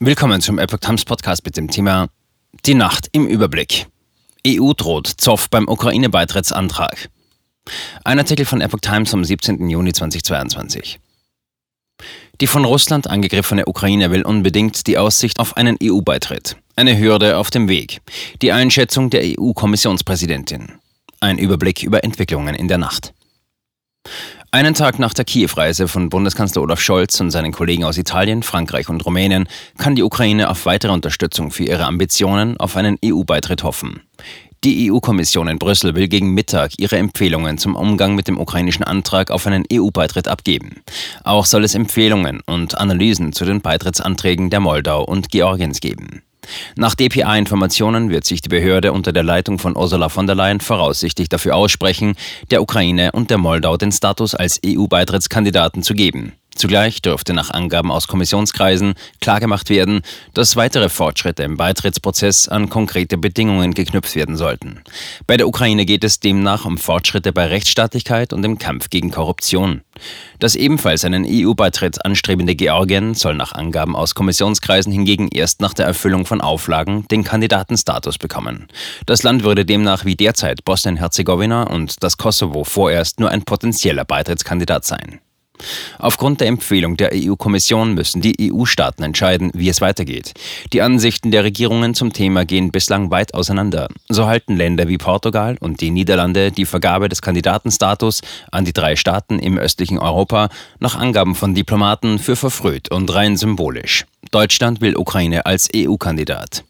[0.00, 2.08] Willkommen zum Epoch Times Podcast mit dem Thema
[2.64, 3.88] Die Nacht im Überblick.
[4.46, 7.08] EU droht Zoff beim Ukraine-Beitrittsantrag.
[8.04, 9.68] Ein Artikel von Epoch Times vom 17.
[9.68, 11.00] Juni 2022.
[12.40, 16.56] Die von Russland angegriffene Ukraine will unbedingt die Aussicht auf einen EU-Beitritt.
[16.76, 18.00] Eine Hürde auf dem Weg.
[18.40, 20.74] Die Einschätzung der EU-Kommissionspräsidentin.
[21.18, 23.14] Ein Überblick über Entwicklungen in der Nacht.
[24.50, 28.88] Einen Tag nach der Kiew-Reise von Bundeskanzler Olaf Scholz und seinen Kollegen aus Italien, Frankreich
[28.88, 34.00] und Rumänien kann die Ukraine auf weitere Unterstützung für ihre Ambitionen auf einen EU-Beitritt hoffen.
[34.64, 39.30] Die EU-Kommission in Brüssel will gegen Mittag ihre Empfehlungen zum Umgang mit dem ukrainischen Antrag
[39.30, 40.82] auf einen EU-Beitritt abgeben.
[41.24, 46.22] Auch soll es Empfehlungen und Analysen zu den Beitrittsanträgen der Moldau und Georgiens geben.
[46.76, 51.28] Nach DPA-Informationen wird sich die Behörde unter der Leitung von Ursula von der Leyen voraussichtlich
[51.28, 52.14] dafür aussprechen,
[52.50, 56.37] der Ukraine und der Moldau den Status als EU-Beitrittskandidaten zu geben.
[56.58, 60.02] Zugleich dürfte nach Angaben aus Kommissionskreisen klargemacht werden,
[60.34, 64.82] dass weitere Fortschritte im Beitrittsprozess an konkrete Bedingungen geknüpft werden sollten.
[65.28, 69.82] Bei der Ukraine geht es demnach um Fortschritte bei Rechtsstaatlichkeit und im Kampf gegen Korruption.
[70.40, 75.86] Das ebenfalls einen EU-Beitritt anstrebende Georgien soll nach Angaben aus Kommissionskreisen hingegen erst nach der
[75.86, 78.66] Erfüllung von Auflagen den Kandidatenstatus bekommen.
[79.06, 84.84] Das Land würde demnach wie derzeit Bosnien-Herzegowina und das Kosovo vorerst nur ein potenzieller Beitrittskandidat
[84.84, 85.20] sein.
[85.98, 90.34] Aufgrund der Empfehlung der EU-Kommission müssen die EU-Staaten entscheiden, wie es weitergeht.
[90.72, 93.88] Die Ansichten der Regierungen zum Thema gehen bislang weit auseinander.
[94.08, 98.96] So halten Länder wie Portugal und die Niederlande die Vergabe des Kandidatenstatus an die drei
[98.96, 100.48] Staaten im östlichen Europa
[100.80, 104.04] nach Angaben von Diplomaten für verfrüht und rein symbolisch.
[104.30, 106.64] Deutschland will Ukraine als EU-Kandidat.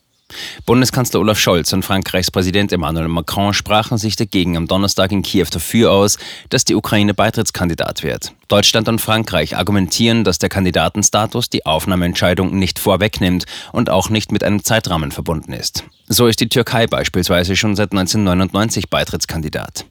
[0.67, 5.47] Bundeskanzler Olaf Scholz und Frankreichs Präsident Emmanuel Macron sprachen sich dagegen am Donnerstag in Kiew
[5.51, 6.19] dafür aus,
[6.51, 8.33] dass die Ukraine Beitrittskandidat wird.
[8.49, 14.45] Deutschland und Frankreich argumentieren, dass der Kandidatenstatus die Aufnahmeentscheidung nicht vorwegnimmt und auch nicht mit
[14.45, 15.85] einem Zeitrahmen verbunden ist.
[16.09, 19.87] So ist die Türkei beispielsweise schon seit 1999 Beitrittskandidat.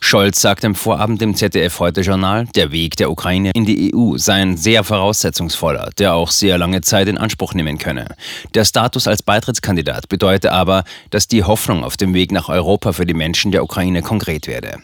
[0.00, 4.16] Scholz sagt im Vorabend im ZDF Heute Journal, der Weg der Ukraine in die EU
[4.16, 8.14] sei ein sehr voraussetzungsvoller, der auch sehr lange Zeit in Anspruch nehmen könne.
[8.54, 13.06] Der Status als Beitrittskandidat bedeute aber, dass die Hoffnung auf dem Weg nach Europa für
[13.06, 14.78] die Menschen der Ukraine konkret werde.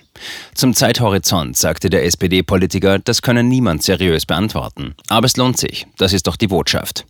[0.55, 4.95] Zum Zeithorizont sagte der SPD-Politiker, das könne niemand seriös beantworten.
[5.09, 7.05] Aber es lohnt sich, das ist doch die Botschaft.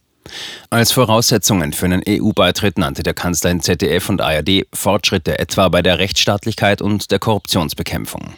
[0.70, 5.82] Als Voraussetzungen für einen EU-Beitritt nannte der Kanzler in ZDF und ARD Fortschritte etwa bei
[5.82, 8.34] der Rechtsstaatlichkeit und der Korruptionsbekämpfung.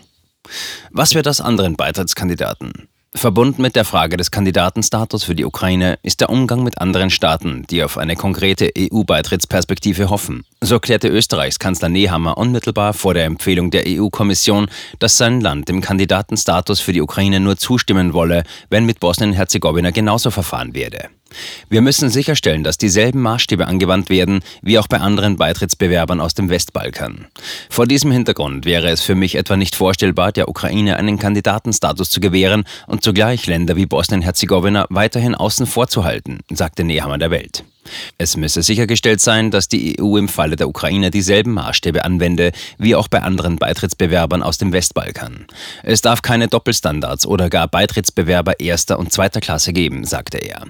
[0.90, 2.88] Was wird aus anderen Beitrittskandidaten?
[3.12, 7.64] Verbunden mit der Frage des Kandidatenstatus für die Ukraine ist der Umgang mit anderen Staaten,
[7.68, 10.44] die auf eine konkrete EU-Beitrittsperspektive hoffen.
[10.60, 14.68] So erklärte Österreichs Kanzler Nehammer unmittelbar vor der Empfehlung der EU-Kommission,
[15.00, 20.30] dass sein Land dem Kandidatenstatus für die Ukraine nur zustimmen wolle, wenn mit Bosnien-Herzegowina genauso
[20.30, 21.08] verfahren werde.
[21.68, 26.48] Wir müssen sicherstellen, dass dieselben Maßstäbe angewandt werden wie auch bei anderen Beitrittsbewerbern aus dem
[26.48, 27.26] Westbalkan.
[27.68, 32.20] Vor diesem Hintergrund wäre es für mich etwa nicht vorstellbar, der Ukraine einen Kandidatenstatus zu
[32.20, 37.64] gewähren und zugleich Länder wie Bosnien-Herzegowina weiterhin außen vor zu halten, sagte Nehammer der Welt.
[38.18, 42.94] Es müsse sichergestellt sein, dass die EU im Falle der Ukraine dieselben Maßstäbe anwende wie
[42.94, 45.46] auch bei anderen Beitrittsbewerbern aus dem Westbalkan.
[45.82, 50.66] Es darf keine Doppelstandards oder gar Beitrittsbewerber erster und zweiter Klasse geben, sagte er.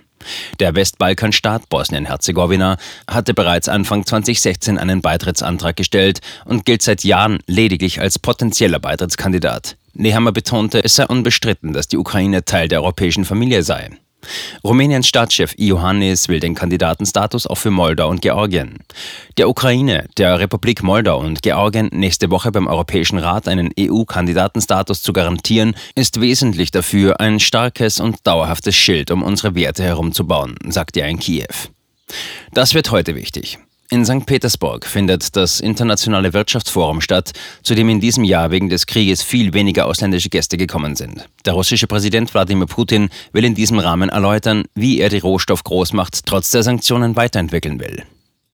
[0.58, 2.76] Der Westbalkanstaat Bosnien-Herzegowina
[3.08, 9.76] hatte bereits Anfang 2016 einen Beitrittsantrag gestellt und gilt seit Jahren lediglich als potenzieller Beitrittskandidat.
[9.94, 13.90] Nehammer betonte, es sei unbestritten, dass die Ukraine Teil der europäischen Familie sei.
[14.64, 18.78] Rumäniens Staatschef Iohannis will den Kandidatenstatus auch für Moldau und Georgien.
[19.36, 25.12] Der Ukraine, der Republik Moldau und Georgien nächste Woche beim Europäischen Rat einen EU-Kandidatenstatus zu
[25.12, 31.08] garantieren, ist wesentlich dafür, ein starkes und dauerhaftes Schild um unsere Werte herumzubauen, sagte er
[31.08, 31.46] in Kiew.
[32.52, 33.58] Das wird heute wichtig.
[33.92, 34.24] In St.
[34.24, 37.32] Petersburg findet das Internationale Wirtschaftsforum statt,
[37.64, 41.28] zu dem in diesem Jahr wegen des Krieges viel weniger ausländische Gäste gekommen sind.
[41.44, 46.52] Der russische Präsident Wladimir Putin will in diesem Rahmen erläutern, wie er die Rohstoffgroßmacht trotz
[46.52, 48.04] der Sanktionen weiterentwickeln will.